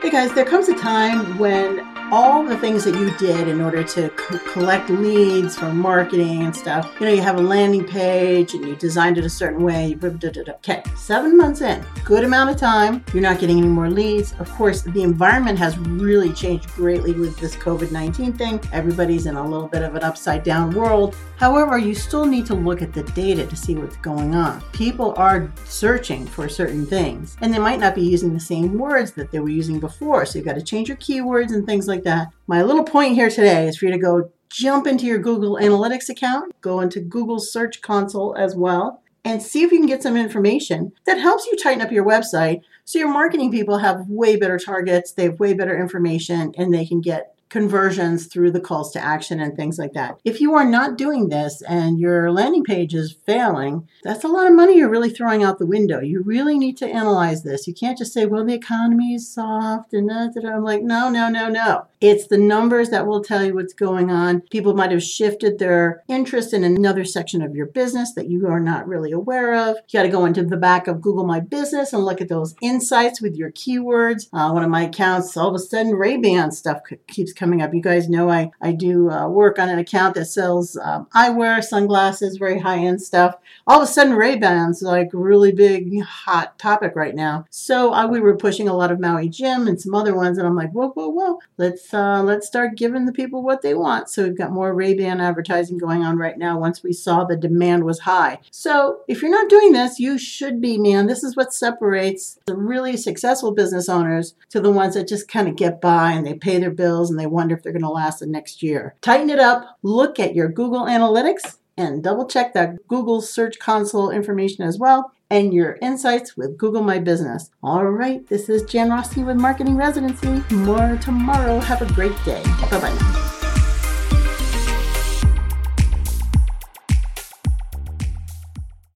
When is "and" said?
6.42-6.56, 8.54-8.64, 27.40-27.52, 31.52-31.64, 39.24-39.42, 46.56-46.72, 49.40-49.56, 51.62-51.98, 59.94-60.08, 71.92-72.04, 89.68-89.80, 90.38-90.46, 106.12-106.26, 107.10-107.18, 111.76-112.02, 115.30-115.52